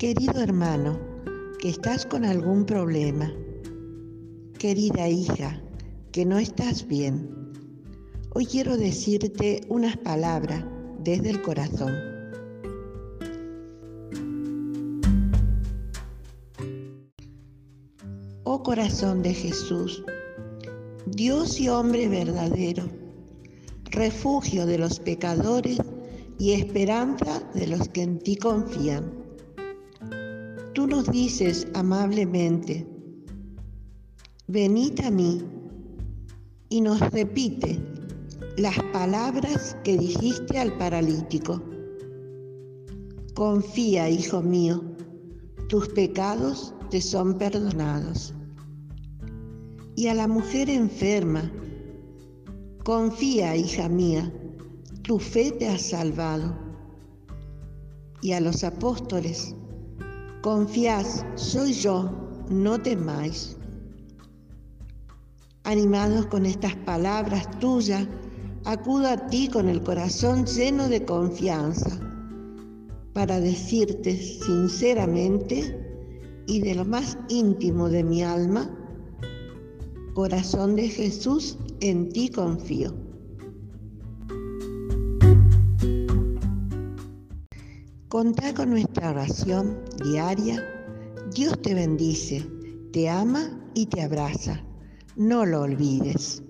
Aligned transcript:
Querido 0.00 0.40
hermano, 0.40 0.98
que 1.58 1.68
estás 1.68 2.06
con 2.06 2.24
algún 2.24 2.64
problema. 2.64 3.30
Querida 4.58 5.06
hija, 5.06 5.60
que 6.10 6.24
no 6.24 6.38
estás 6.38 6.88
bien. 6.88 7.28
Hoy 8.32 8.46
quiero 8.46 8.78
decirte 8.78 9.60
unas 9.68 9.98
palabras 9.98 10.64
desde 11.04 11.28
el 11.28 11.42
corazón. 11.42 11.92
Oh 18.44 18.62
corazón 18.62 19.20
de 19.20 19.34
Jesús, 19.34 20.02
Dios 21.08 21.60
y 21.60 21.68
hombre 21.68 22.08
verdadero, 22.08 22.84
refugio 23.90 24.64
de 24.64 24.78
los 24.78 24.98
pecadores 24.98 25.78
y 26.38 26.52
esperanza 26.52 27.42
de 27.52 27.66
los 27.66 27.86
que 27.90 28.00
en 28.00 28.18
ti 28.18 28.36
confían. 28.36 29.19
Tú 30.74 30.86
nos 30.86 31.10
dices 31.10 31.66
amablemente, 31.74 32.86
venid 34.46 35.00
a 35.00 35.10
mí, 35.10 35.42
y 36.68 36.80
nos 36.80 37.00
repite 37.10 37.80
las 38.56 38.78
palabras 38.92 39.76
que 39.82 39.98
dijiste 39.98 40.58
al 40.58 40.72
paralítico. 40.78 41.60
Confía, 43.34 44.08
hijo 44.08 44.40
mío, 44.40 44.82
tus 45.68 45.88
pecados 45.88 46.72
te 46.88 47.00
son 47.00 47.36
perdonados. 47.38 48.32
Y 49.96 50.06
a 50.06 50.14
la 50.14 50.28
mujer 50.28 50.70
enferma, 50.70 51.50
confía, 52.84 53.56
hija 53.56 53.88
mía, 53.88 54.32
tu 55.02 55.18
fe 55.18 55.50
te 55.50 55.68
ha 55.68 55.78
salvado. 55.78 56.56
Y 58.22 58.32
a 58.32 58.40
los 58.40 58.62
apóstoles, 58.62 59.56
confiad, 60.42 61.04
soy 61.34 61.72
yo, 61.72 62.10
no 62.48 62.80
temáis. 62.80 63.56
Animados 65.64 66.26
con 66.26 66.46
estas 66.46 66.74
palabras 66.76 67.48
tuyas, 67.60 68.06
acudo 68.64 69.08
a 69.08 69.26
ti 69.26 69.48
con 69.48 69.68
el 69.68 69.82
corazón 69.82 70.46
lleno 70.46 70.88
de 70.88 71.04
confianza 71.04 72.00
para 73.12 73.40
decirte 73.40 74.16
sinceramente 74.16 75.76
y 76.46 76.60
de 76.60 76.74
lo 76.74 76.84
más 76.84 77.18
íntimo 77.28 77.88
de 77.88 78.02
mi 78.02 78.22
alma, 78.22 78.70
corazón 80.14 80.74
de 80.74 80.88
Jesús, 80.88 81.58
en 81.80 82.08
ti 82.10 82.30
confío. 82.30 83.09
Contá 88.10 88.52
con 88.52 88.70
nuestra 88.70 89.10
oración 89.10 89.84
diaria. 90.02 90.60
Dios 91.32 91.62
te 91.62 91.74
bendice, 91.74 92.44
te 92.92 93.08
ama 93.08 93.56
y 93.72 93.86
te 93.86 94.02
abraza. 94.02 94.64
No 95.14 95.46
lo 95.46 95.60
olvides. 95.60 96.42